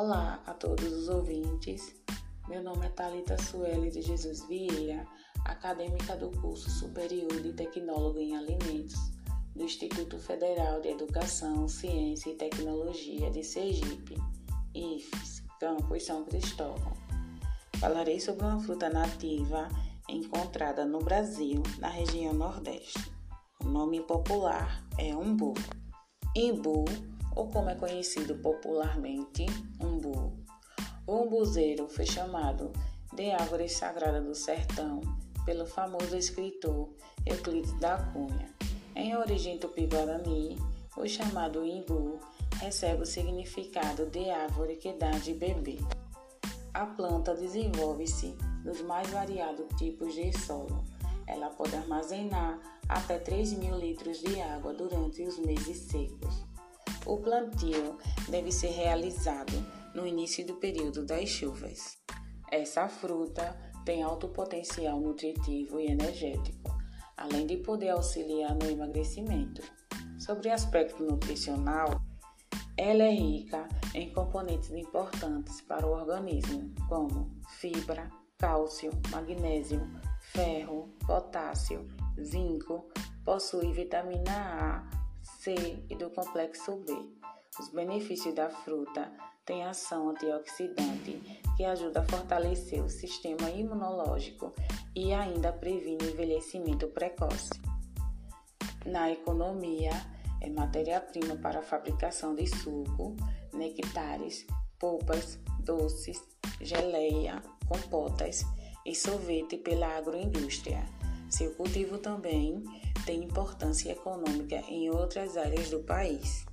[0.00, 1.94] Olá a todos os ouvintes.
[2.48, 5.06] Meu nome é Talita Sueli de Jesus Vieira,
[5.44, 8.96] acadêmica do curso superior de Tecnólogo em Alimentos
[9.54, 14.16] do Instituto Federal de Educação, Ciência e Tecnologia de Sergipe,
[14.74, 16.94] IFES, campus São Cristóvão.
[17.76, 19.68] Falarei sobre uma fruta nativa
[20.08, 23.12] encontrada no Brasil, na região Nordeste.
[23.62, 25.52] O nome popular é umbu.
[26.34, 26.86] Imbu
[27.34, 29.46] ou como é conhecido popularmente,
[29.80, 30.32] umbu.
[31.06, 32.72] O umbuzeiro foi chamado
[33.14, 35.00] de árvore sagrada do sertão
[35.44, 36.90] pelo famoso escritor
[37.26, 38.54] Euclides da Cunha.
[38.94, 40.56] Em origem tupi-guarani,
[40.96, 42.20] o chamado imbu
[42.60, 45.80] recebe o significado de árvore que dá de beber.
[46.74, 50.84] A planta desenvolve-se nos mais variados tipos de solo.
[51.26, 56.44] Ela pode armazenar até 3 mil litros de água durante os meses secos.
[57.06, 57.98] O plantio
[58.28, 59.52] deve ser realizado
[59.94, 61.98] no início do período das chuvas.
[62.50, 66.70] Essa fruta tem alto potencial nutritivo e energético,
[67.16, 69.62] além de poder auxiliar no emagrecimento.
[70.18, 72.00] Sobre o aspecto nutricional,
[72.76, 79.80] ela é rica em componentes importantes para o organismo, como fibra, cálcio, magnésio,
[80.32, 81.86] ferro, potássio,
[82.22, 82.88] zinco,
[83.24, 84.99] possui vitamina A,
[85.38, 85.54] C
[85.88, 86.92] e do complexo B.
[87.58, 89.12] Os benefícios da fruta
[89.44, 94.52] têm ação antioxidante que ajuda a fortalecer o sistema imunológico
[94.94, 97.50] e ainda previne envelhecimento precoce.
[98.86, 99.92] Na economia,
[100.40, 103.14] é matéria-prima para a fabricação de suco,
[103.52, 104.46] nectares,
[104.78, 106.22] polpas, doces,
[106.60, 108.44] geleia, compotas
[108.86, 110.84] e sorvete pela agroindústria.
[111.28, 112.62] Seu cultivo também
[113.04, 116.44] tem importância econômica em outras áreas do país.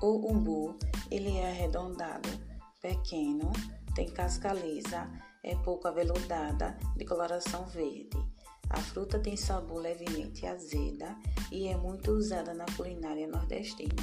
[0.00, 0.76] O umbu,
[1.10, 2.28] ele é arredondado,
[2.82, 3.50] pequeno,
[3.94, 5.10] tem casca lisa,
[5.42, 8.16] é pouco aveludada, de coloração verde.
[8.68, 11.16] A fruta tem sabor levemente azeda
[11.52, 13.94] e é muito usada na culinária nordestina.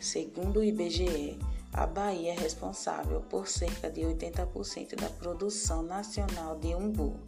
[0.00, 1.38] Segundo o IBGE,
[1.72, 7.18] a Bahia é responsável por cerca de 80% da produção nacional de umbu.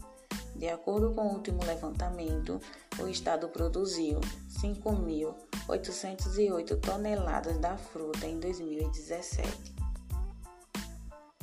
[0.56, 2.60] De acordo com o último levantamento,
[2.98, 4.18] o estado produziu
[4.48, 9.76] 5.808 toneladas da fruta em 2017.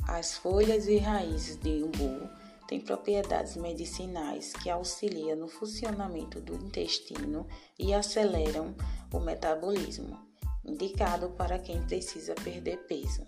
[0.08, 2.28] As folhas e raízes de umbu
[2.66, 7.46] têm propriedades medicinais que auxiliam no funcionamento do intestino
[7.78, 8.74] e aceleram
[9.12, 10.18] o metabolismo,
[10.64, 13.24] indicado para quem precisa perder peso.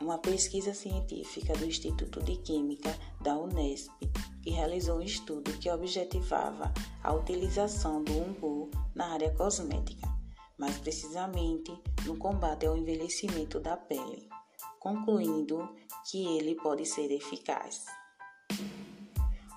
[0.00, 3.36] Uma pesquisa científica do Instituto de Química da
[4.42, 10.08] Que realizou um estudo que objetivava a utilização do umbu na área cosmética,
[10.58, 11.72] mais precisamente
[12.06, 14.28] no combate ao envelhecimento da pele,
[14.78, 15.68] concluindo
[16.10, 17.84] que ele pode ser eficaz.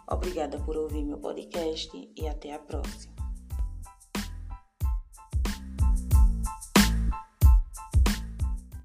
[0.08, 3.12] Obrigada por ouvir meu podcast e até a próxima.